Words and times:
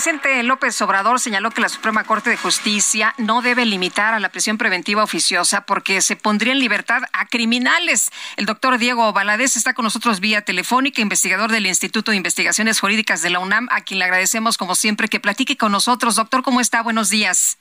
Presidente 0.00 0.42
López 0.44 0.80
Obrador 0.80 1.20
señaló 1.20 1.50
que 1.50 1.60
la 1.60 1.68
Suprema 1.68 2.04
Corte 2.04 2.30
de 2.30 2.38
Justicia 2.38 3.14
no 3.18 3.42
debe 3.42 3.66
limitar 3.66 4.14
a 4.14 4.18
la 4.18 4.30
prisión 4.30 4.56
preventiva 4.56 5.04
oficiosa 5.04 5.66
porque 5.66 6.00
se 6.00 6.16
pondría 6.16 6.54
en 6.54 6.58
libertad 6.58 7.02
a 7.12 7.26
criminales. 7.26 8.10
El 8.38 8.46
doctor 8.46 8.78
Diego 8.78 9.12
Valadez 9.12 9.56
está 9.56 9.74
con 9.74 9.82
nosotros 9.82 10.20
vía 10.20 10.40
telefónica, 10.40 11.02
investigador 11.02 11.52
del 11.52 11.66
Instituto 11.66 12.12
de 12.12 12.16
Investigaciones 12.16 12.80
Jurídicas 12.80 13.20
de 13.20 13.28
la 13.28 13.40
UNAM, 13.40 13.68
a 13.70 13.82
quien 13.82 13.98
le 13.98 14.06
agradecemos 14.06 14.56
como 14.56 14.74
siempre 14.74 15.08
que 15.08 15.20
platique 15.20 15.58
con 15.58 15.70
nosotros. 15.70 16.16
Doctor, 16.16 16.42
¿cómo 16.42 16.62
está? 16.62 16.80
Buenos 16.80 17.10
días. 17.10 17.58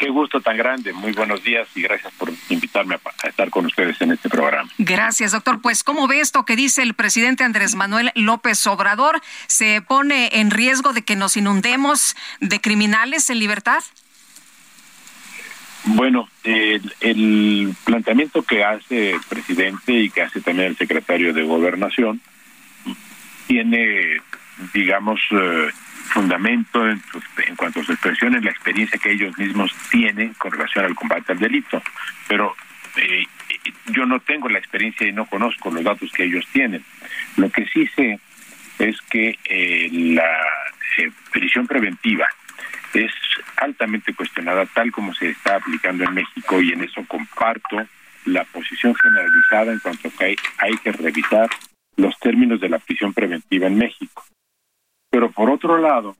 Qué 0.00 0.08
gusto 0.08 0.40
tan 0.40 0.56
grande. 0.56 0.94
Muy 0.94 1.12
buenos 1.12 1.44
días 1.44 1.68
y 1.74 1.82
gracias 1.82 2.10
por 2.14 2.32
invitarme 2.48 2.94
a, 2.94 3.28
estar 3.28 3.50
con 3.50 3.66
ustedes 3.66 4.00
en 4.00 4.12
este 4.12 4.30
programa. 4.30 4.70
Gracias, 4.78 5.32
doctor. 5.32 5.60
Pues, 5.60 5.84
¿cómo 5.84 6.08
ve 6.08 6.20
esto 6.20 6.46
que 6.46 6.56
dice 6.56 6.82
el 6.82 6.94
presidente 6.94 7.44
Andrés 7.44 7.74
Manuel 7.74 8.10
López 8.14 8.66
Obrador? 8.66 9.20
¿Se 9.46 9.82
pone 9.82 10.40
en 10.40 10.50
riesgo 10.50 10.94
de 10.94 11.02
que 11.02 11.16
nos 11.16 11.36
inundemos 11.36 12.16
de 12.40 12.62
criminales 12.62 13.28
en 13.28 13.40
libertad? 13.40 13.84
Bueno, 15.84 16.30
el, 16.44 16.94
el 17.02 17.74
planteamiento 17.84 18.42
que 18.42 18.64
hace 18.64 19.10
el 19.10 19.20
presidente 19.28 19.92
y 19.92 20.08
que 20.08 20.22
hace 20.22 20.40
también 20.40 20.68
el 20.68 20.78
secretario 20.78 21.34
de 21.34 21.42
Gobernación 21.42 22.22
tiene, 23.46 24.22
digamos, 24.72 25.20
eh, 25.30 25.68
fundamento 26.10 26.88
en, 26.88 27.02
en 27.46 27.56
cuanto 27.56 27.80
a 27.80 27.84
su 27.84 27.92
expresión 27.92 28.32
la 28.44 28.50
experiencia 28.50 28.98
que 28.98 29.12
ellos 29.12 29.36
mismos 29.38 29.74
tienen 29.90 30.34
con 30.34 30.52
relación 30.52 30.84
al 30.84 30.94
combate 30.94 31.32
al 31.32 31.38
delito. 31.38 31.82
Pero 32.28 32.54
eh, 32.96 33.24
yo 33.86 34.06
no 34.06 34.20
tengo 34.20 34.48
la 34.48 34.58
experiencia 34.58 35.06
y 35.06 35.12
no 35.12 35.26
conozco 35.26 35.70
los 35.70 35.84
datos 35.84 36.10
que 36.12 36.24
ellos 36.24 36.46
tienen. 36.52 36.84
Lo 37.36 37.50
que 37.50 37.66
sí 37.66 37.86
sé 37.94 38.18
es 38.78 39.00
que 39.10 39.38
eh, 39.44 39.88
la 39.92 40.40
eh, 40.98 41.10
prisión 41.32 41.66
preventiva 41.66 42.28
es 42.94 43.12
altamente 43.56 44.14
cuestionada 44.14 44.66
tal 44.66 44.90
como 44.90 45.14
se 45.14 45.30
está 45.30 45.56
aplicando 45.56 46.04
en 46.04 46.14
México 46.14 46.60
y 46.60 46.72
en 46.72 46.82
eso 46.82 47.04
comparto 47.06 47.86
la 48.24 48.44
posición 48.44 48.94
generalizada 48.94 49.72
en 49.72 49.78
cuanto 49.78 50.08
a 50.08 50.10
que 50.10 50.24
hay, 50.24 50.36
hay 50.58 50.76
que 50.78 50.92
revisar 50.92 51.48
los 51.96 52.18
términos 52.18 52.60
de 52.60 52.68
la 52.68 52.78
prisión 52.78 53.12
preventiva 53.12 53.66
en 53.66 53.78
México. 53.78 54.24
Pero 55.10 55.30
por 55.30 55.50
otro 55.50 55.78
lado, 55.78 56.16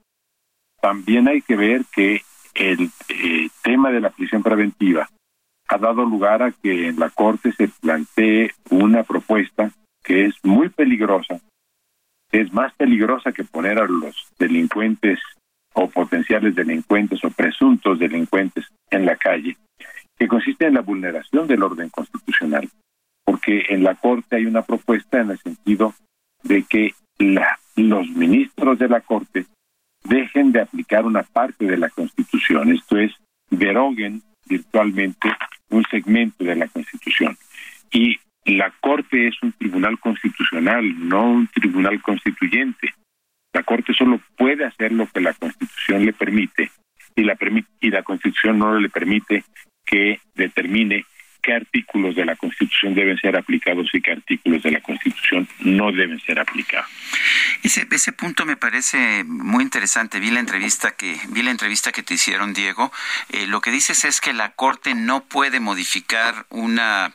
también 0.80 1.28
hay 1.28 1.42
que 1.42 1.56
ver 1.56 1.82
que 1.92 2.22
el 2.54 2.90
eh, 3.08 3.48
tema 3.62 3.90
de 3.90 4.00
la 4.00 4.10
prisión 4.10 4.42
preventiva 4.42 5.08
ha 5.68 5.78
dado 5.78 6.04
lugar 6.04 6.42
a 6.42 6.50
que 6.50 6.88
en 6.88 6.98
la 6.98 7.10
Corte 7.10 7.52
se 7.52 7.68
plantee 7.68 8.50
una 8.70 9.04
propuesta 9.04 9.70
que 10.02 10.26
es 10.26 10.34
muy 10.42 10.68
peligrosa, 10.68 11.40
es 12.32 12.52
más 12.52 12.74
peligrosa 12.74 13.32
que 13.32 13.44
poner 13.44 13.78
a 13.78 13.86
los 13.86 14.28
delincuentes 14.38 15.20
o 15.74 15.88
potenciales 15.88 16.54
delincuentes 16.56 17.22
o 17.24 17.30
presuntos 17.30 17.98
delincuentes 17.98 18.66
en 18.90 19.06
la 19.06 19.16
calle, 19.16 19.56
que 20.18 20.26
consiste 20.26 20.66
en 20.66 20.74
la 20.74 20.80
vulneración 20.80 21.46
del 21.46 21.62
orden 21.62 21.88
constitucional, 21.90 22.68
porque 23.24 23.66
en 23.68 23.84
la 23.84 23.94
Corte 23.94 24.36
hay 24.36 24.46
una 24.46 24.62
propuesta 24.62 25.20
en 25.20 25.30
el 25.30 25.38
sentido 25.38 25.94
de 26.42 26.64
que 26.64 26.94
la 27.20 27.60
los 27.76 28.08
ministros 28.10 28.78
de 28.78 28.88
la 28.88 29.00
Corte 29.00 29.46
dejen 30.04 30.52
de 30.52 30.62
aplicar 30.62 31.04
una 31.04 31.22
parte 31.22 31.66
de 31.66 31.76
la 31.76 31.88
Constitución, 31.90 32.72
esto 32.72 32.98
es, 32.98 33.12
deroguen 33.50 34.22
virtualmente 34.46 35.30
un 35.70 35.84
segmento 35.90 36.44
de 36.44 36.56
la 36.56 36.68
Constitución. 36.68 37.36
Y 37.92 38.18
la 38.44 38.72
Corte 38.80 39.28
es 39.28 39.42
un 39.42 39.52
tribunal 39.52 39.98
constitucional, 39.98 41.08
no 41.08 41.30
un 41.30 41.46
tribunal 41.48 42.00
constituyente. 42.02 42.94
La 43.52 43.62
Corte 43.62 43.92
solo 43.94 44.20
puede 44.36 44.64
hacer 44.64 44.92
lo 44.92 45.06
que 45.06 45.20
la 45.20 45.34
Constitución 45.34 46.04
le 46.04 46.12
permite 46.12 46.70
y 47.16 47.22
la, 47.22 47.36
y 47.80 47.90
la 47.90 48.02
Constitución 48.02 48.58
no 48.58 48.78
le 48.78 48.88
permite 48.88 49.44
que 49.84 50.20
determine 50.34 51.04
qué 51.40 51.54
artículos 51.54 52.14
de 52.14 52.24
la 52.24 52.36
Constitución 52.36 52.94
deben 52.94 53.18
ser 53.18 53.36
aplicados 53.36 53.88
y 53.92 54.00
qué 54.00 54.12
artículos 54.12 54.62
de 54.62 54.70
la 54.70 54.80
Constitución 54.80 55.48
no 55.60 55.92
deben 55.92 56.20
ser 56.20 56.38
aplicados. 56.38 56.90
Ese, 57.62 57.86
ese 57.90 58.12
punto 58.12 58.46
me 58.46 58.56
parece 58.56 59.24
muy 59.24 59.62
interesante. 59.62 60.20
Vi 60.20 60.30
la 60.30 60.40
entrevista 60.40 60.92
que 60.92 61.16
vi 61.28 61.42
la 61.42 61.50
entrevista 61.50 61.92
que 61.92 62.02
te 62.02 62.14
hicieron, 62.14 62.52
Diego. 62.52 62.92
Eh, 63.30 63.46
lo 63.46 63.60
que 63.60 63.70
dices 63.70 64.04
es 64.04 64.20
que 64.20 64.32
la 64.32 64.52
Corte 64.52 64.94
no 64.94 65.24
puede 65.24 65.60
modificar 65.60 66.46
una 66.50 67.12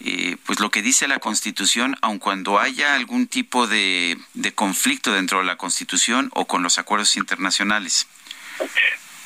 eh, 0.00 0.36
pues 0.46 0.60
lo 0.60 0.70
que 0.70 0.82
dice 0.82 1.08
la 1.08 1.18
Constitución, 1.18 1.96
aun 2.02 2.18
cuando 2.18 2.58
haya 2.58 2.94
algún 2.94 3.26
tipo 3.26 3.66
de, 3.66 4.16
de 4.34 4.52
conflicto 4.52 5.12
dentro 5.12 5.38
de 5.38 5.44
la 5.44 5.56
Constitución 5.56 6.30
o 6.34 6.46
con 6.46 6.62
los 6.62 6.78
acuerdos 6.78 7.16
internacionales. 7.16 8.06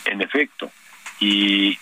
En 0.04 0.22
efecto, 0.22 0.70
y 1.20 1.78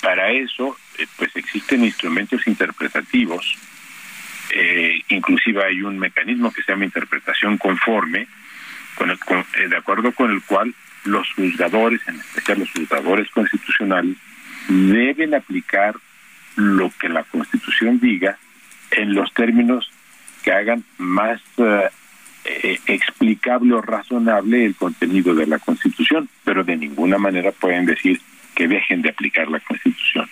para 0.00 0.30
eso 0.30 0.76
eh, 0.98 1.06
pues 1.16 1.34
existen 1.36 1.84
instrumentos 1.84 2.46
interpretativos, 2.46 3.56
eh, 4.54 5.00
inclusive 5.08 5.64
hay 5.64 5.82
un 5.82 5.98
mecanismo 5.98 6.52
que 6.52 6.62
se 6.62 6.72
llama 6.72 6.86
interpretación 6.86 7.58
conforme, 7.58 8.26
con 8.96 9.10
eh, 9.10 9.68
de 9.68 9.76
acuerdo 9.76 10.12
con 10.12 10.30
el 10.30 10.42
cual 10.42 10.74
los 11.04 11.30
juzgadores, 11.34 12.00
en 12.08 12.16
especial 12.16 12.60
los 12.60 12.70
juzgadores 12.72 13.30
constitucionales, 13.30 14.16
deben 14.68 15.34
aplicar 15.34 15.94
lo 16.56 16.90
que 16.98 17.08
la 17.08 17.22
Constitución 17.24 18.00
diga 18.00 18.38
en 18.90 19.14
los 19.14 19.32
términos 19.32 19.90
que 20.42 20.52
hagan 20.52 20.82
más 20.96 21.40
explicable 22.86 23.74
o 23.74 23.82
razonable 23.82 24.64
el 24.64 24.74
contenido 24.74 25.34
de 25.34 25.46
la 25.46 25.58
Constitución, 25.58 26.28
pero 26.44 26.64
de 26.64 26.76
ninguna 26.76 27.18
manera 27.18 27.52
pueden 27.52 27.86
decir 27.86 28.20
que 28.58 28.66
dejen 28.66 29.02
de 29.02 29.10
aplicar 29.10 29.48
la 29.48 29.60
Constitución. 29.60 30.28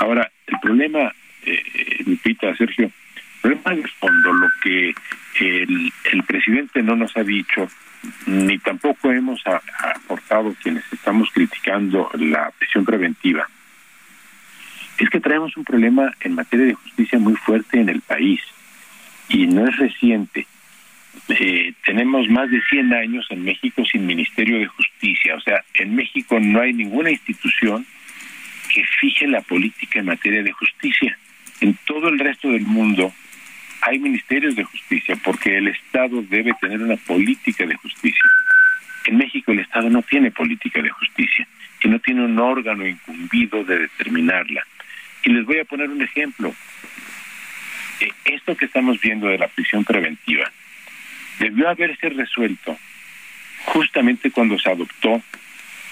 Ahora, 0.00 0.28
el 0.48 0.58
problema, 0.58 1.14
eh, 1.46 1.62
Lupita, 2.04 2.52
Sergio, 2.56 2.86
el 2.86 3.40
problema 3.40 3.74
de 3.76 3.88
fondo, 4.00 4.32
lo 4.32 4.48
que 4.60 4.92
el, 5.38 5.92
el 6.12 6.22
presidente 6.24 6.82
no 6.82 6.96
nos 6.96 7.16
ha 7.16 7.22
dicho, 7.22 7.68
ni 8.26 8.58
tampoco 8.58 9.12
hemos 9.12 9.40
aportado 9.46 10.52
quienes 10.60 10.82
estamos 10.92 11.30
criticando 11.32 12.10
la 12.14 12.50
prisión 12.58 12.84
preventiva, 12.84 13.48
es 14.98 15.08
que 15.08 15.20
traemos 15.20 15.56
un 15.56 15.62
problema 15.62 16.12
en 16.20 16.34
materia 16.34 16.66
de 16.66 16.74
justicia 16.74 17.20
muy 17.20 17.36
fuerte 17.36 17.78
en 17.78 17.88
el 17.88 18.00
país 18.00 18.40
y 19.28 19.46
no 19.46 19.68
es 19.68 19.76
reciente. 19.76 20.48
Eh, 21.28 21.74
tenemos 21.84 22.26
más 22.30 22.50
de 22.50 22.60
100 22.62 22.94
años 22.94 23.26
en 23.30 23.44
México 23.44 23.84
sin 23.84 24.06
Ministerio 24.06 24.58
de 24.58 24.66
Justicia, 24.66 25.34
o 25.34 25.40
sea, 25.40 25.62
en 25.74 25.94
México 25.94 26.40
no 26.40 26.60
hay 26.60 26.72
ninguna 26.72 27.10
institución 27.10 27.84
que 28.72 28.82
fije 28.98 29.26
la 29.26 29.42
política 29.42 29.98
en 29.98 30.06
materia 30.06 30.42
de 30.42 30.52
justicia. 30.52 31.18
En 31.60 31.76
todo 31.86 32.08
el 32.08 32.18
resto 32.18 32.50
del 32.50 32.62
mundo 32.62 33.12
hay 33.82 33.98
ministerios 33.98 34.56
de 34.56 34.64
justicia 34.64 35.16
porque 35.22 35.58
el 35.58 35.68
Estado 35.68 36.22
debe 36.22 36.54
tener 36.60 36.80
una 36.80 36.96
política 36.96 37.66
de 37.66 37.74
justicia. 37.76 38.30
En 39.04 39.18
México 39.18 39.52
el 39.52 39.60
Estado 39.60 39.90
no 39.90 40.02
tiene 40.02 40.30
política 40.30 40.80
de 40.80 40.90
justicia 40.90 41.46
y 41.82 41.88
no 41.88 41.98
tiene 41.98 42.24
un 42.24 42.38
órgano 42.38 42.86
incumbido 42.86 43.64
de 43.64 43.80
determinarla. 43.80 44.62
Y 45.24 45.30
les 45.30 45.44
voy 45.44 45.58
a 45.58 45.64
poner 45.64 45.90
un 45.90 46.00
ejemplo. 46.00 46.54
Eh, 48.00 48.08
esto 48.24 48.56
que 48.56 48.64
estamos 48.64 48.98
viendo 49.00 49.28
de 49.28 49.38
la 49.38 49.48
prisión 49.48 49.84
preventiva 49.84 50.50
debió 51.38 51.68
haberse 51.68 52.08
resuelto 52.10 52.76
justamente 53.66 54.30
cuando 54.30 54.58
se 54.58 54.70
adoptó 54.70 55.22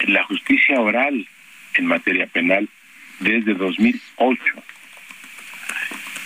la 0.07 0.25
justicia 0.25 0.81
oral 0.81 1.27
en 1.75 1.87
materia 1.87 2.27
penal 2.27 2.69
desde 3.21 3.55
2008. 3.55 4.43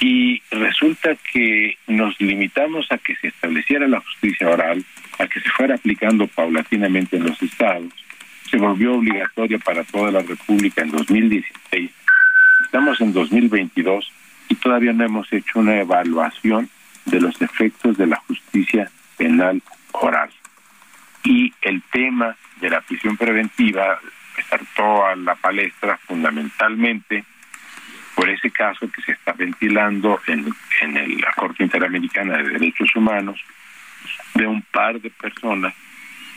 Y 0.01 0.43
resulta 0.51 1.17
que 1.33 1.77
nos 1.87 2.19
limitamos 2.21 2.91
a 2.91 2.99
que 2.99 3.17
se 3.17 3.29
estableciera 3.29 3.87
la 3.87 4.01
justicia 4.01 4.49
oral, 4.49 4.85
a 5.19 5.27
que 5.27 5.41
se 5.41 5.51
fuera 5.51 5.75
aplicando 5.75 6.27
paulatinamente 6.27 7.17
en 7.17 7.25
los 7.25 7.41
estados. 7.43 7.93
Se 8.51 8.57
volvió 8.57 8.95
obligatoria 8.95 9.59
para 9.59 9.85
toda 9.85 10.11
la 10.11 10.23
República 10.23 10.83
en 10.83 10.91
2016. 10.91 11.91
Estamos 12.65 13.01
en 13.01 13.13
2022 13.13 14.11
y 14.49 14.55
todavía 14.57 14.93
no 14.93 15.05
hemos 15.05 15.33
hecho 15.33 15.59
una 15.59 15.79
evaluación 15.79 16.69
de 17.05 17.21
los 17.21 17.41
efectos 17.43 17.97
de 17.97 18.07
la 18.07 18.17
justicia 18.17 18.91
penal 19.21 19.63
oral. 19.93 20.31
el 21.61 21.83
tema 21.93 22.35
de 22.59 22.71
la 22.71 22.81
prisión 22.81 23.19
preventiva 23.19 24.01
saltó 24.49 25.07
a 25.07 25.15
la 25.15 25.35
palestra 25.35 25.99
fundamentalmente 25.99 27.25
por 28.15 28.31
ese 28.31 28.51
caso 28.51 28.91
que 28.91 29.03
se 29.03 29.13
está 29.13 29.33
ventilando 29.33 30.21
en, 30.27 30.47
en 30.81 31.21
la 31.21 31.33
Corte 31.37 31.63
Interamericana 31.63 32.39
de 32.39 32.49
Derechos 32.51 32.97
Humanos 32.97 33.39
de 34.35 34.47
un 34.47 34.63
par 34.63 34.99
de 34.99 35.11
personas 35.11 35.75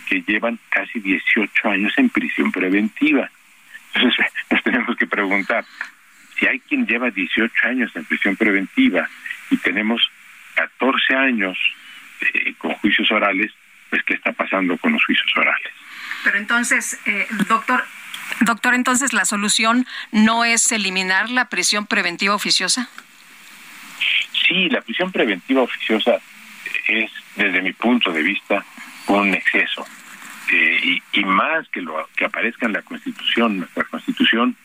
que 0.10 0.22
llevan 0.22 0.60
casi 0.70 1.00
18 1.00 1.70
años 1.70 1.94
en 1.98 2.10
prisión 2.10 2.52
preventiva. 2.52 3.30
Entonces 3.94 4.26
nos 4.52 4.64
tenemos 4.64 4.98
que 4.98 5.08
preguntar, 5.08 5.64
si 6.38 6.48
hay 6.48 6.60
quien 6.60 6.86
lleva 6.86 7.10
18 7.10 7.54
años 7.68 7.96
en 7.96 8.04
prisión 8.04 8.36
preventiva 8.36 9.08
y 9.50 9.58
tenemos 9.58 10.12
14 10.56 11.16
años 11.16 11.58
eh, 12.34 12.54
con 12.58 12.74
juicios 12.76 13.12
orales, 13.12 13.52
pues 13.90 14.04
¿qué 14.04 14.14
está 14.16 14.32
pasando 14.32 14.78
con 14.78 14.94
los 14.94 15.04
juicios 15.06 15.30
orales? 15.36 15.72
Pero 16.24 16.38
entonces, 16.38 17.00
eh, 17.06 17.28
doctor, 17.48 17.84
doctor, 18.42 18.74
entonces 18.74 19.14
la 19.14 19.26
solución 19.26 19.86
no 20.12 20.46
es 20.46 20.72
eliminar 20.72 21.30
la 21.30 21.50
prisión 21.50 21.86
preventiva 21.86 22.34
oficiosa. 22.34 22.90
Sí, 24.48 24.70
la 24.70 24.82
prisión 24.82 25.12
preventiva 25.12 25.62
oficiosa 25.62 26.20
es, 26.88 27.12
desde 27.36 27.62
mi 27.62 27.74
punto 27.74 28.12
de 28.12 28.22
vista, 28.22 28.66
un 29.08 29.34
exceso. 29.34 29.86
Eh, 30.52 30.80
y, 30.84 31.20
y, 31.20 31.26
más 31.26 31.68
que 31.70 31.82
lo 31.82 32.10
que 32.16 32.26
aparezca 32.26 32.66
en 32.66 32.74
la 32.74 32.82
Constitución, 32.82 33.60
nuestra 33.60 33.86
Constitución, 33.86 34.56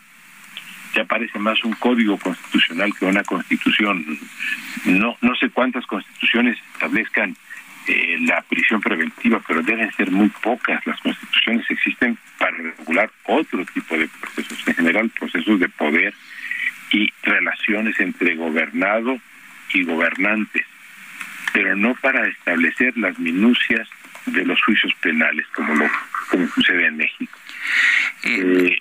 ya 0.99 1.05
parece 1.05 1.39
más 1.39 1.62
un 1.65 1.75
código 1.75 2.19
constitucional 2.19 2.93
que 2.99 3.05
una 3.05 3.23
constitución. 3.23 4.05
No, 4.85 5.17
no 5.21 5.37
sé 5.37 5.49
cuántas 5.50 5.87
constituciones 5.87 6.59
establezcan 6.75 7.37
eh, 7.87 8.17
la 8.23 8.43
prisión 8.43 8.81
preventiva, 8.81 9.41
pero 9.47 9.62
deben 9.62 9.93
ser 9.93 10.11
muy 10.11 10.29
pocas. 10.43 10.85
Las 10.87 11.00
constituciones 11.00 11.71
existen 11.71 12.19
para 12.39 12.56
regular 12.56 13.11
otro 13.25 13.65
tipo 13.67 13.97
de 13.97 14.09
procesos, 14.09 14.59
en 14.67 14.75
general 14.75 15.11
procesos 15.11 15.61
de 15.61 15.69
poder 15.69 16.12
y 16.91 17.12
relaciones 17.23 17.99
entre 18.00 18.35
gobernado 18.35 19.19
y 19.73 19.85
gobernantes, 19.85 20.67
pero 21.53 21.77
no 21.77 21.95
para 21.95 22.27
establecer 22.27 22.97
las 22.97 23.19
minucias 23.19 23.89
de 24.27 24.45
los 24.45 24.61
juicios 24.62 24.93
penales, 25.00 25.47
como 25.55 25.75
lo 25.75 25.89
como 26.29 26.49
sucede 26.49 26.87
en 26.87 26.97
México. 26.97 27.39
Eh, 28.25 28.79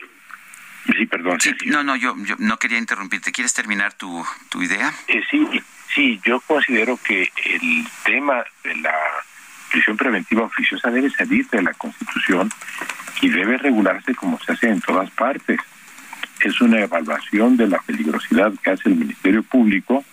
sí, 1.40 1.56
no, 1.66 1.84
no, 1.84 1.96
yo, 1.96 2.16
yo, 2.20 2.36
no 2.40 2.58
quería 2.58 2.78
interrumpirte. 2.78 3.32
¿Quieres 3.32 3.54
terminar 3.54 3.94
tu, 3.94 4.26
tu 4.50 4.62
idea? 4.62 4.94
Eh, 5.08 5.22
sí, 5.30 5.48
sí, 5.94 6.20
yo 6.24 6.40
considero 6.42 6.98
que 6.98 7.32
el 7.46 7.88
tema 8.06 8.44
de 8.64 8.76
la 8.78 8.94
prisión 9.72 9.98
preventiva 9.98 10.44
oficiosa 10.44 10.90
debe 10.90 11.10
salir 11.10 11.48
de 11.50 11.62
la 11.62 11.74
Constitución 11.74 12.52
y 13.22 13.30
debe 13.30 13.58
regularse 13.58 14.16
como 14.16 14.40
se 14.40 14.54
hace 14.54 14.70
en 14.70 14.82
todas 14.82 15.10
partes. 15.12 15.60
Es 16.40 16.62
una 16.62 16.82
evaluación 16.82 17.58
de 17.58 17.68
la 17.68 17.80
peligrosidad 17.80 18.54
que 18.64 18.72
hace 18.72 18.90
el 18.90 18.96
Ministerio 18.96 19.44
Público 19.44 20.06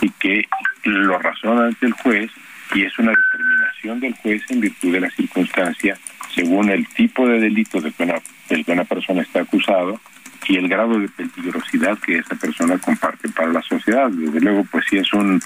y 0.00 0.10
que 0.10 0.48
lo 0.84 1.18
razona 1.18 1.66
ante 1.66 1.86
el 1.86 1.92
juez 1.92 2.30
y 2.74 2.82
es 2.82 2.98
una 2.98 3.12
determinación 3.12 4.00
del 4.00 4.14
juez 4.14 4.42
en 4.50 4.60
virtud 4.60 4.92
de 4.92 5.00
la 5.00 5.10
circunstancia 5.10 5.98
según 6.34 6.70
el 6.70 6.86
tipo 6.88 7.26
de 7.26 7.40
delito 7.40 7.80
que 7.80 8.02
una, 8.02 8.20
del 8.48 8.64
que 8.64 8.72
una 8.72 8.84
persona 8.84 9.22
está 9.22 9.40
acusado 9.40 10.00
y 10.48 10.56
el 10.56 10.68
grado 10.68 10.98
de 10.98 11.08
peligrosidad 11.08 11.98
que 11.98 12.18
esa 12.18 12.34
persona 12.34 12.78
comparte 12.78 13.28
para 13.28 13.52
la 13.52 13.62
sociedad. 13.62 14.08
Desde 14.10 14.40
luego, 14.40 14.64
pues 14.70 14.84
si 14.88 14.96
es 14.96 15.12
un 15.12 15.40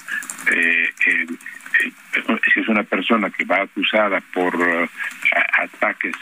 eh, 0.51 0.89
eh, 1.07 1.27
si 2.53 2.59
es 2.59 2.67
una 2.67 2.83
persona 2.83 3.29
que 3.29 3.43
va 3.45 3.61
acusada 3.61 4.21
por 4.33 4.55
ataques 5.59 6.15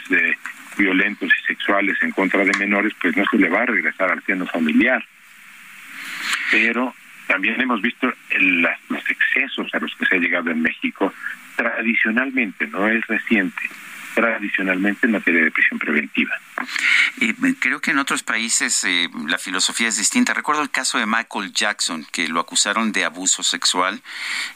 violentos 0.76 1.30
y 1.30 1.46
sexuales 1.46 1.96
en 2.02 2.10
contra 2.12 2.44
de 2.44 2.56
menores, 2.58 2.92
pues 3.00 3.16
no 3.16 3.24
se 3.30 3.38
le 3.38 3.48
va 3.48 3.62
a 3.62 3.66
regresar 3.66 4.10
al 4.10 4.22
seno 4.24 4.46
familiar. 4.46 5.04
Pero 6.50 6.94
también 7.26 7.60
hemos 7.60 7.80
visto 7.80 8.12
los 8.88 9.10
excesos 9.10 9.72
a 9.74 9.78
los 9.78 9.94
que 9.94 10.06
se 10.06 10.16
ha 10.16 10.18
llegado 10.18 10.50
en 10.50 10.62
México 10.62 11.12
tradicionalmente, 11.56 12.66
no 12.66 12.88
es 12.88 13.06
reciente 13.06 13.62
tradicionalmente 14.14 15.06
en 15.06 15.12
materia 15.12 15.44
de 15.44 15.50
prisión 15.50 15.78
preventiva. 15.78 16.38
Y 17.16 17.34
creo 17.54 17.80
que 17.80 17.90
en 17.90 17.98
otros 17.98 18.22
países 18.22 18.84
eh, 18.84 19.08
la 19.26 19.38
filosofía 19.38 19.88
es 19.88 19.96
distinta. 19.96 20.34
Recuerdo 20.34 20.62
el 20.62 20.70
caso 20.70 20.98
de 20.98 21.06
Michael 21.06 21.52
Jackson, 21.52 22.06
que 22.10 22.28
lo 22.28 22.40
acusaron 22.40 22.92
de 22.92 23.04
abuso 23.04 23.42
sexual 23.42 24.02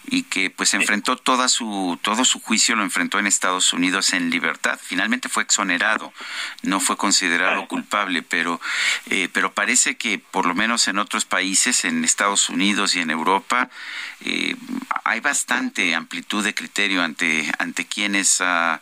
y 0.06 0.22
que 0.24 0.50
pues 0.50 0.74
enfrentó 0.74 1.16
toda 1.16 1.48
su, 1.48 1.98
todo 2.02 2.24
su 2.24 2.40
juicio, 2.40 2.76
lo 2.76 2.82
enfrentó 2.82 3.18
en 3.18 3.26
Estados 3.26 3.72
Unidos 3.72 4.12
en 4.12 4.30
libertad. 4.30 4.78
Finalmente 4.82 5.28
fue 5.28 5.42
exonerado, 5.42 6.12
no 6.62 6.80
fue 6.80 6.96
considerado 6.96 7.66
culpable, 7.68 8.22
pero, 8.22 8.60
eh, 9.10 9.28
pero 9.32 9.52
parece 9.52 9.96
que 9.96 10.18
por 10.18 10.46
lo 10.46 10.54
menos 10.54 10.88
en 10.88 10.98
otros 10.98 11.24
países, 11.24 11.84
en 11.84 12.04
Estados 12.04 12.48
Unidos 12.48 12.94
y 12.94 13.00
en 13.00 13.10
Europa, 13.10 13.70
eh, 14.20 14.56
hay 15.04 15.20
bastante 15.20 15.94
amplitud 15.94 16.44
de 16.44 16.54
criterio 16.54 17.02
ante, 17.02 17.50
ante 17.58 17.86
quienes... 17.86 18.40
Uh, 18.40 18.78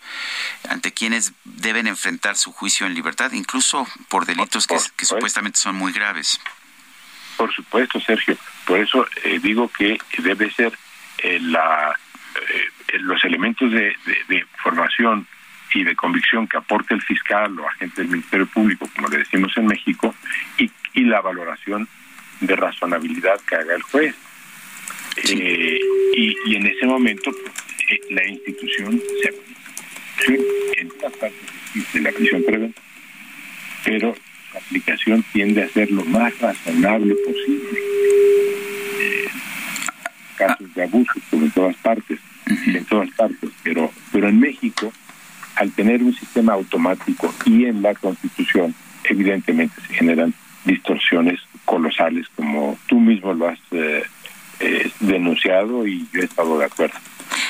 ante 0.68 0.92
quienes 0.92 1.32
deben 1.44 1.86
enfrentar 1.86 2.36
su 2.36 2.52
juicio 2.52 2.86
en 2.86 2.94
libertad, 2.94 3.03
incluso 3.32 3.86
por 4.08 4.26
delitos 4.26 4.66
que, 4.66 4.78
supuestamente 5.04 5.58
son 5.58 5.76
muy 5.76 5.92
graves. 5.92 6.40
Por 7.36 7.52
supuesto, 7.52 8.00
Sergio. 8.00 8.36
Por 8.66 8.78
eso 8.78 9.06
eh, 9.24 9.38
digo 9.42 9.68
que 9.68 9.98
debe 10.18 10.50
ser 10.52 10.72
eh, 11.18 11.38
la, 11.40 11.96
eh, 12.88 12.98
los 13.00 13.24
elementos 13.24 13.70
de, 13.70 13.94
formación 14.62 15.26
y 15.74 15.82
de 15.82 15.96
convicción 15.96 16.46
que 16.46 16.56
aporte 16.56 16.94
el 16.94 17.02
fiscal 17.02 17.58
o 17.58 17.68
agente 17.68 18.02
del 18.02 18.10
Ministerio 18.10 18.46
Público, 18.46 18.88
como 18.94 19.08
le 19.08 19.18
decimos 19.18 19.52
en 19.56 19.66
México, 19.66 20.14
y, 20.58 20.70
la 20.94 21.20
valoración 21.20 21.88
de 22.40 22.54
razonabilidad 22.56 23.40
que 23.40 23.56
haga 23.56 23.74
el 23.74 23.82
juez. 23.82 24.14
y, 25.24 25.78
y, 26.14 26.56
en 26.56 26.66
ese 26.66 26.86
momento 26.86 27.30
la 28.10 28.26
institución 28.26 29.00
se 29.22 29.34
en 30.26 30.88
partes 31.00 31.32
existe 31.74 32.00
la 32.00 32.12
prisión 32.12 32.42
preventiva, 32.44 32.82
pero 33.84 34.14
su 34.14 34.58
aplicación 34.58 35.24
tiende 35.32 35.62
a 35.62 35.68
ser 35.68 35.90
lo 35.90 36.04
más 36.04 36.36
razonable 36.38 37.14
posible. 37.14 37.78
Eh, 39.00 39.28
casos 40.36 40.74
de 40.74 40.82
abuso, 40.82 41.12
en 41.32 41.50
todas 41.50 41.76
partes, 41.76 42.18
en 42.66 42.84
todas 42.86 43.10
partes, 43.10 43.50
pero, 43.62 43.90
pero 44.12 44.28
en 44.28 44.40
México, 44.40 44.92
al 45.56 45.70
tener 45.72 46.02
un 46.02 46.14
sistema 46.14 46.54
automático 46.54 47.32
y 47.44 47.66
en 47.66 47.82
la 47.82 47.94
Constitución, 47.94 48.74
evidentemente 49.04 49.74
se 49.86 49.94
generan 49.94 50.34
distorsiones 50.64 51.40
colosales, 51.64 52.26
como 52.34 52.78
tú 52.86 52.98
mismo 52.98 53.32
lo 53.34 53.48
has 53.48 53.58
eh, 53.70 54.02
eh, 54.60 54.90
denunciado 55.00 55.86
y 55.86 56.06
yo 56.12 56.20
he 56.20 56.24
estado 56.24 56.58
de 56.58 56.64
acuerdo. 56.64 56.98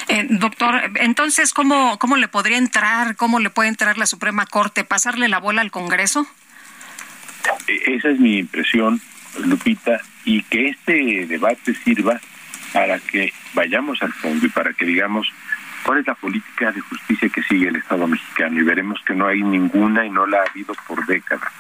Eh, 0.09 0.27
doctor, 0.31 0.91
entonces, 0.97 1.53
¿cómo, 1.53 1.99
¿cómo 1.99 2.17
le 2.17 2.29
podría 2.29 2.59
entrar, 2.59 3.17
cómo 3.17 3.41
le 3.41 3.51
puede 3.51 3.69
entrar 3.69 3.97
la 3.99 4.07
Suprema 4.07 4.47
Corte? 4.47 4.85
¿Pasarle 4.85 5.29
la 5.29 5.39
bola 5.39 5.63
al 5.63 5.71
Congreso? 5.71 6.27
E, 7.67 7.95
esa 7.95 8.11
es 8.11 8.21
mi 8.21 8.39
impresión, 8.39 9.01
Lupita, 9.45 10.01
y 10.25 10.43
que 10.43 10.69
este 10.69 11.27
debate 11.27 11.75
sirva 11.75 12.21
para 12.73 12.99
que 12.99 13.33
vayamos 13.55 14.03
al 14.03 14.13
fondo 14.13 14.47
y 14.47 14.49
para 14.49 14.73
que 14.73 14.85
digamos 14.85 15.33
cuál 15.85 16.01
es 16.01 16.07
la 16.07 16.15
política 16.15 16.73
de 16.73 16.81
justicia 16.81 17.29
que 17.29 17.43
sigue 17.43 17.69
el 17.69 17.77
Estado 17.77 18.07
mexicano 18.07 18.59
y 18.59 18.65
veremos 18.65 19.01
que 19.07 19.15
no 19.15 19.27
hay 19.27 19.43
ninguna 19.43 20.05
y 20.05 20.11
no 20.11 20.27
la 20.27 20.39
ha 20.39 20.51
habido 20.51 20.75
por 20.87 21.07
décadas 21.07 21.53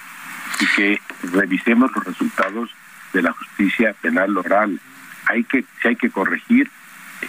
y 0.61 0.67
que 0.77 1.01
revisemos 1.33 1.91
los 1.95 2.05
resultados 2.05 2.71
de 3.13 3.23
la 3.23 3.33
justicia 3.33 3.95
penal 4.01 4.37
oral. 4.37 4.81
Hay 5.27 5.45
que, 5.45 5.65
si 5.81 5.89
hay 5.89 5.97
que 5.97 6.11
corregir, 6.11 6.71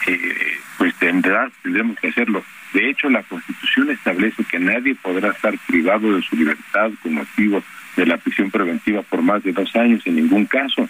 eh, 0.08 0.58
pues 0.78 0.94
tendrá, 0.96 1.50
tendremos 1.62 2.00
que 2.00 2.10
hacerlo. 2.10 2.44
De 2.74 2.90
hecho, 2.90 3.10
la 3.10 3.24
Constitución 3.24 3.90
establece 3.92 4.44
que 4.44 4.60
nadie 4.60 4.96
podrá 4.96 5.30
estar 5.30 5.58
privado 5.68 6.16
de 6.16 6.22
su 6.22 6.36
libertad 6.36 6.92
con 7.02 7.14
motivo 7.16 7.64
de 7.96 8.06
la 8.06 8.18
prisión 8.18 8.52
preventiva 8.52 9.02
por 9.04 9.22
más 9.22 9.44
de 9.44 9.54
dos 9.54 9.75
años 9.75 10.06
en 10.06 10.16
ningún 10.16 10.46
caso. 10.46 10.90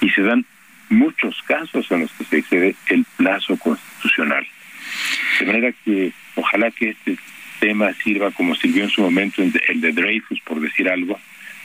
Y 0.00 0.10
se 0.10 0.22
dan 0.22 0.44
muchos 0.88 1.42
casos 1.42 1.90
en 1.90 2.00
los 2.00 2.12
que 2.12 2.24
se 2.24 2.38
excede 2.38 2.76
el 2.88 3.04
plazo 3.16 3.56
constitucional. 3.56 4.46
De 5.40 5.46
manera 5.46 5.72
que 5.84 6.12
ojalá 6.36 6.70
que 6.70 6.90
este 6.90 7.18
tema 7.58 7.92
sirva 7.94 8.30
como 8.30 8.54
sirvió 8.54 8.84
en 8.84 8.90
su 8.90 9.02
momento 9.02 9.42
el 9.42 9.80
de 9.80 9.92
Dreyfus, 9.92 10.40
por 10.40 10.60
decir 10.60 10.88
algo, 10.88 11.18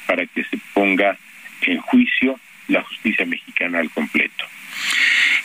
para 0.08 0.26
que 0.26 0.44
se 0.44 0.58
ponga 0.74 1.18
en 1.62 1.80
juicio 1.80 2.40
la 2.68 2.82
justicia 2.82 3.26
mexicana 3.26 3.51
al 3.66 3.92
completo. 3.92 4.46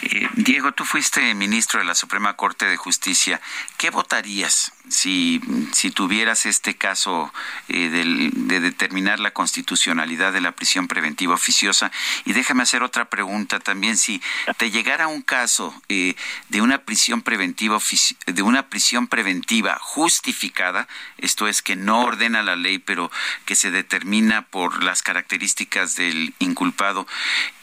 Eh, 0.02 0.28
Diego, 0.34 0.72
tú 0.72 0.84
fuiste 0.84 1.34
ministro 1.34 1.80
de 1.80 1.86
la 1.86 1.94
Suprema 1.94 2.34
Corte 2.34 2.66
de 2.66 2.76
Justicia. 2.76 3.40
¿Qué 3.78 3.90
votarías 3.90 4.72
si, 4.88 5.40
si 5.72 5.90
tuvieras 5.90 6.46
este 6.46 6.76
caso 6.76 7.32
eh, 7.68 7.88
de 7.88 8.60
determinar 8.60 9.20
la 9.20 9.32
constitucionalidad 9.32 10.32
de 10.32 10.40
la 10.40 10.52
prisión 10.52 10.86
preventiva 10.86 11.34
oficiosa? 11.34 11.90
Y 12.24 12.34
déjame 12.34 12.62
hacer 12.62 12.82
otra 12.82 13.06
pregunta 13.06 13.58
también. 13.58 13.96
Si 13.96 14.20
te 14.58 14.70
llegara 14.70 15.08
un 15.08 15.22
caso 15.22 15.74
eh, 15.88 16.14
de 16.50 16.60
una 16.60 16.78
prisión 16.78 17.22
preventiva 17.22 17.78
de 18.26 18.42
una 18.42 18.68
prisión 18.68 19.06
preventiva 19.06 19.78
justificada, 19.80 20.88
esto 21.18 21.48
es 21.48 21.62
que 21.62 21.74
no 21.74 22.02
ordena 22.02 22.42
la 22.42 22.56
ley, 22.56 22.78
pero 22.78 23.10
que 23.44 23.54
se 23.54 23.70
determina 23.70 24.42
por 24.42 24.82
las 24.82 25.02
características 25.02 25.96
del 25.96 26.34
inculpado, 26.38 27.06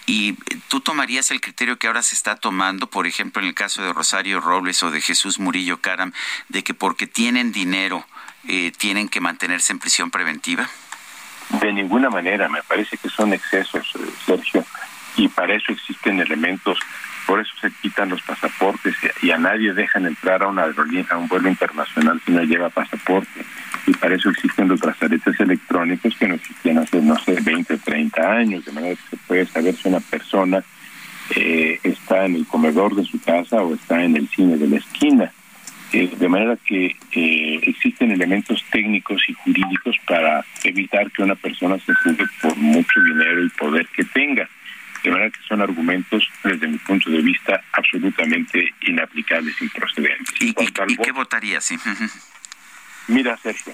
¿Y 0.05 0.33
tú 0.67 0.81
tomarías 0.81 1.31
el 1.31 1.39
criterio 1.39 1.77
que 1.77 1.88
ahora 1.88 2.03
se 2.03 2.15
está 2.15 2.36
tomando, 2.36 2.88
por 2.88 3.07
ejemplo, 3.07 3.41
en 3.41 3.48
el 3.48 3.53
caso 3.53 3.81
de 3.81 3.93
Rosario 3.93 4.41
Robles 4.41 4.83
o 4.83 4.91
de 4.91 5.01
Jesús 5.01 5.39
Murillo 5.39 5.79
Caram, 5.79 6.12
de 6.50 6.63
que 6.63 6.74
porque 6.74 7.07
tienen 7.07 7.51
dinero 7.51 8.05
eh, 8.48 8.72
tienen 8.77 9.07
que 9.07 9.22
mantenerse 9.22 9.72
en 9.72 9.79
prisión 9.79 10.12
preventiva? 10.12 10.69
De 11.62 11.72
ninguna 11.72 12.10
manera, 12.10 12.50
me 12.50 12.62
parece 12.63 12.98
que 12.98 13.10
son 13.10 13.33
excesos, 13.33 13.93
eh, 13.95 14.10
Sergio, 14.25 14.65
y 15.15 15.29
para 15.29 15.55
eso 15.55 15.72
existen 15.72 16.19
elementos, 16.19 16.79
por 17.25 17.39
eso 17.39 17.51
se 17.62 17.72
quitan 17.82 18.10
los 18.10 18.22
pasaportes 18.22 18.96
y 19.22 19.32
a 19.32 19.38
nadie 19.38 19.74
dejan 19.74 20.06
entrar 20.06 20.44
a 20.44 20.48
una 20.48 20.63
aerolínea, 20.63 21.08
a 21.12 21.18
un 21.18 21.27
vuelo 21.27 21.50
internacional 21.50 22.22
si 22.25 22.32
no 22.32 22.44
lleva 22.44 22.70
pasaporte 22.70 23.46
y 23.86 23.94
para 23.94 24.15
eso 24.15 24.30
existen 24.30 24.68
los 24.68 24.80
brazaletes 24.80 25.39
electrónicos 25.39 26.15
que 26.18 26.27
no 26.27 26.36
existían 26.36 26.77
hace, 26.77 27.01
no 27.01 27.18
sé, 27.20 27.38
20 27.42 27.74
o 27.74 27.77
30 27.77 28.32
años, 28.32 28.65
de 28.65 28.72
manera 28.72 28.96
que 28.96 29.10
se 29.10 29.18
puede 29.27 29.46
saber 29.46 29.75
si 29.75 29.89
una 29.89 30.00
persona 30.00 30.63
eh, 31.36 31.80
está 31.84 32.25
en 32.25 32.36
el 32.36 32.48
comedor 32.48 32.96
de 32.96 33.03
su 33.03 33.20
casa 33.22 33.58
o 33.58 33.74
está 33.74 34.03
en 34.03 34.15
el 34.15 34.27
cine 34.30 34.58
de 34.58 34.68
la 34.68 34.77
esquina. 34.77 35.32
Eh, 35.92 36.10
de 36.18 36.27
manera 36.27 36.58
que 36.65 36.96
eh, 37.12 37.60
existen 37.62 38.12
elementos 38.12 38.63
técnicos 38.72 39.22
y 39.27 39.34
jurídicos 39.34 39.96
para 40.08 40.44
evitar 40.63 41.12
que 41.12 41.22
una 41.22 41.36
persona 41.36 41.77
se 41.80 41.94
juzgue 41.94 42.25
por 42.42 42.56
mucho 42.58 43.00
dinero 43.01 43.44
y 43.44 43.50
poder 43.50 43.88
que 43.96 44.03
tenga. 44.06 44.50
De 45.03 45.12
manera 45.12 45.29
que 45.29 45.41
son 45.48 45.62
argumentos, 45.62 46.27
desde 46.43 46.67
mi 46.67 46.77
punto 46.77 47.10
de 47.10 47.22
vista, 47.22 47.62
absolutamente 47.74 48.74
inaplicables, 48.81 49.62
improcedentes. 49.62 50.33
¿Y, 50.39 50.50
y, 50.50 50.98
qué 50.98 51.12
votaría? 51.12 51.60
Sí. 51.60 51.77
Mira, 53.07 53.38
Sergio, 53.38 53.74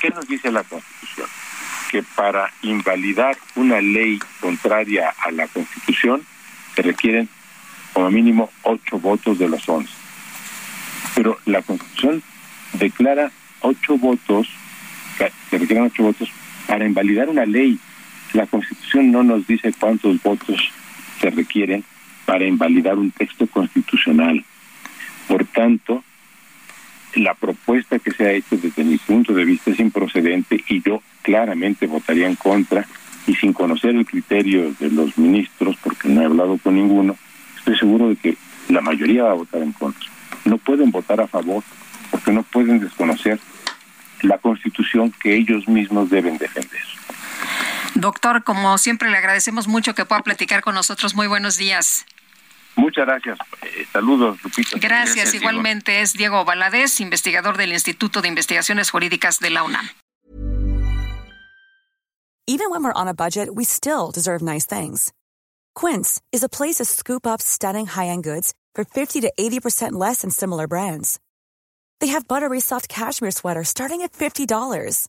¿qué 0.00 0.10
nos 0.10 0.26
dice 0.26 0.50
la 0.50 0.64
Constitución? 0.64 1.28
Que 1.90 2.02
para 2.02 2.52
invalidar 2.62 3.36
una 3.54 3.80
ley 3.80 4.18
contraria 4.40 5.14
a 5.24 5.30
la 5.30 5.46
Constitución 5.46 6.26
se 6.74 6.82
requieren 6.82 7.28
como 7.92 8.10
mínimo 8.10 8.50
ocho 8.62 8.98
votos 8.98 9.38
de 9.38 9.48
los 9.48 9.68
once. 9.68 9.92
Pero 11.14 11.38
la 11.46 11.62
Constitución 11.62 12.22
declara 12.72 13.30
ocho 13.60 13.96
votos, 13.96 14.48
se 15.50 15.58
requieren 15.58 15.84
ocho 15.84 16.02
votos 16.02 16.28
para 16.66 16.84
invalidar 16.84 17.28
una 17.28 17.46
ley. 17.46 17.78
La 18.34 18.46
Constitución 18.46 19.12
no 19.12 19.22
nos 19.22 19.46
dice 19.46 19.72
cuántos 19.78 20.22
votos 20.22 20.60
se 21.20 21.30
requieren 21.30 21.84
para 22.26 22.44
invalidar 22.44 22.98
un 22.98 23.12
texto 23.12 23.46
constitucional. 23.46 24.44
Por 25.28 25.44
tanto, 25.46 26.02
la 27.14 27.34
propuesta 27.34 28.00
que 28.00 28.10
se 28.10 28.26
ha 28.26 28.32
hecho 28.32 28.56
desde 28.56 28.82
mi 28.82 28.98
punto 28.98 29.32
de 29.32 29.44
vista 29.44 29.70
es 29.70 29.78
improcedente 29.78 30.62
y 30.68 30.82
yo 30.82 31.00
claramente 31.22 31.86
votaría 31.86 32.26
en 32.26 32.34
contra 32.34 32.86
y 33.28 33.36
sin 33.36 33.52
conocer 33.52 33.94
el 33.94 34.04
criterio 34.04 34.74
de 34.80 34.90
los 34.90 35.16
ministros, 35.16 35.76
porque 35.82 36.08
no 36.08 36.22
he 36.22 36.24
hablado 36.24 36.58
con 36.58 36.74
ninguno, 36.74 37.16
estoy 37.56 37.78
seguro 37.78 38.08
de 38.08 38.16
que 38.16 38.36
la 38.68 38.80
mayoría 38.80 39.24
va 39.24 39.30
a 39.30 39.34
votar 39.34 39.62
en 39.62 39.72
contra. 39.72 40.08
No 40.44 40.58
pueden 40.58 40.90
votar 40.90 41.20
a 41.20 41.28
favor 41.28 41.62
porque 42.10 42.32
no 42.32 42.42
pueden 42.42 42.80
desconocer 42.80 43.38
la 44.22 44.38
constitución 44.38 45.12
que 45.22 45.36
ellos 45.36 45.68
mismos 45.68 46.10
deben 46.10 46.36
defender. 46.36 46.83
Doctor, 48.04 48.44
como 48.44 48.76
siempre 48.76 49.10
le 49.10 49.16
agradecemos 49.16 49.66
mucho 49.66 49.94
que 49.94 50.04
pueda 50.04 50.20
platicar 50.20 50.60
con 50.60 50.74
nosotros. 50.74 51.14
Muy 51.14 51.26
buenos 51.26 51.56
días. 51.56 52.04
Muchas 52.76 53.06
gracias. 53.06 53.38
Eh, 53.62 53.86
saludos, 53.90 54.36
Lupita. 54.44 54.76
Gracias, 54.78 55.32
igualmente 55.32 56.02
es 56.02 56.12
Diego 56.12 56.44
Valadez, 56.44 57.00
investigador 57.00 57.56
del 57.56 57.72
Instituto 57.72 58.20
de 58.20 58.28
Investigaciones 58.28 58.90
Jurídicas 58.90 59.40
de 59.40 59.48
la 59.48 59.62
UNAM. 59.62 59.88
Even 62.46 62.68
when 62.68 62.84
we're 62.84 62.92
on 62.94 63.08
a 63.08 63.14
budget, 63.14 63.48
we 63.54 63.64
still 63.64 64.10
deserve 64.12 64.42
nice 64.42 64.66
things. 64.66 65.10
Quince 65.74 66.20
is 66.30 66.42
a 66.44 66.48
place 66.50 66.74
to 66.74 66.84
scoop 66.84 67.26
up 67.26 67.40
stunning 67.40 67.86
high-end 67.86 68.22
goods 68.22 68.52
for 68.74 68.84
50 68.84 69.22
to 69.22 69.32
80% 69.38 69.92
less 69.92 70.20
than 70.20 70.30
similar 70.30 70.66
brands. 70.66 71.20
They 72.00 72.08
have 72.08 72.28
buttery 72.28 72.60
soft 72.60 72.90
cashmere 72.90 73.30
sweaters 73.30 73.70
starting 73.70 74.02
at 74.02 74.12
$50, 74.12 75.08